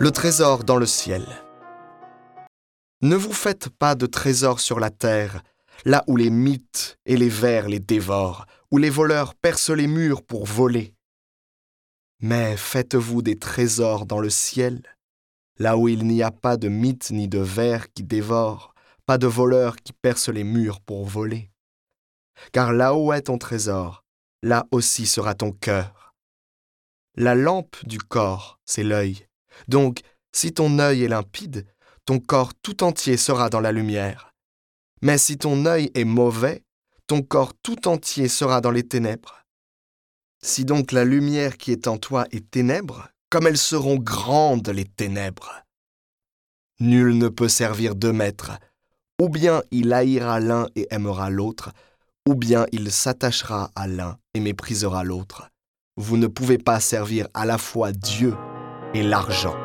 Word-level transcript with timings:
Le 0.00 0.10
trésor 0.10 0.64
dans 0.64 0.76
le 0.76 0.86
ciel. 0.86 1.24
Ne 3.00 3.14
vous 3.14 3.32
faites 3.32 3.68
pas 3.68 3.94
de 3.94 4.06
trésor 4.06 4.58
sur 4.58 4.80
la 4.80 4.90
terre, 4.90 5.40
là 5.84 6.02
où 6.08 6.16
les 6.16 6.30
mythes 6.30 6.98
et 7.06 7.16
les 7.16 7.28
vers 7.28 7.68
les 7.68 7.78
dévorent, 7.78 8.46
où 8.72 8.78
les 8.78 8.90
voleurs 8.90 9.36
percent 9.36 9.70
les 9.70 9.86
murs 9.86 10.24
pour 10.24 10.46
voler. 10.46 10.96
Mais 12.20 12.56
faites-vous 12.56 13.22
des 13.22 13.38
trésors 13.38 14.04
dans 14.04 14.18
le 14.18 14.30
ciel, 14.30 14.82
là 15.58 15.76
où 15.76 15.86
il 15.86 16.04
n'y 16.04 16.24
a 16.24 16.32
pas 16.32 16.56
de 16.56 16.68
mythes 16.68 17.12
ni 17.12 17.28
de 17.28 17.38
vers 17.38 17.92
qui 17.92 18.02
dévorent, 18.02 18.74
pas 19.06 19.16
de 19.16 19.28
voleurs 19.28 19.76
qui 19.76 19.92
percent 19.92 20.30
les 20.30 20.44
murs 20.44 20.80
pour 20.80 21.06
voler. 21.06 21.52
Car 22.50 22.72
là 22.72 22.96
où 22.96 23.12
est 23.12 23.22
ton 23.22 23.38
trésor, 23.38 24.02
là 24.42 24.66
aussi 24.72 25.06
sera 25.06 25.36
ton 25.36 25.52
cœur. 25.52 26.14
La 27.14 27.36
lampe 27.36 27.76
du 27.86 27.98
corps, 27.98 28.58
c'est 28.64 28.82
l'œil. 28.82 29.28
Donc, 29.68 30.00
si 30.32 30.52
ton 30.52 30.78
œil 30.78 31.04
est 31.04 31.08
limpide, 31.08 31.66
ton 32.04 32.18
corps 32.18 32.54
tout 32.54 32.82
entier 32.82 33.16
sera 33.16 33.48
dans 33.48 33.60
la 33.60 33.72
lumière. 33.72 34.34
Mais 35.00 35.18
si 35.18 35.38
ton 35.38 35.66
œil 35.66 35.90
est 35.94 36.04
mauvais, 36.04 36.62
ton 37.06 37.22
corps 37.22 37.52
tout 37.62 37.88
entier 37.88 38.28
sera 38.28 38.60
dans 38.60 38.70
les 38.70 38.86
ténèbres. 38.86 39.42
Si 40.42 40.64
donc 40.64 40.92
la 40.92 41.04
lumière 41.04 41.56
qui 41.56 41.72
est 41.72 41.86
en 41.86 41.96
toi 41.96 42.26
est 42.30 42.50
ténèbres, 42.50 43.08
comme 43.30 43.46
elles 43.46 43.58
seront 43.58 43.96
grandes 43.96 44.68
les 44.68 44.84
ténèbres. 44.84 45.62
Nul 46.80 47.16
ne 47.16 47.28
peut 47.28 47.48
servir 47.48 47.94
deux 47.94 48.12
maîtres. 48.12 48.52
Ou 49.20 49.28
bien 49.28 49.62
il 49.70 49.92
haïra 49.92 50.40
l'un 50.40 50.68
et 50.74 50.86
aimera 50.90 51.30
l'autre, 51.30 51.72
ou 52.28 52.34
bien 52.34 52.66
il 52.72 52.90
s'attachera 52.90 53.70
à 53.74 53.86
l'un 53.86 54.18
et 54.34 54.40
méprisera 54.40 55.04
l'autre. 55.04 55.50
Vous 55.96 56.16
ne 56.16 56.26
pouvez 56.26 56.58
pas 56.58 56.80
servir 56.80 57.28
à 57.34 57.44
la 57.46 57.58
fois 57.58 57.92
Dieu 57.92 58.34
et 58.94 59.02
l'argent. 59.02 59.56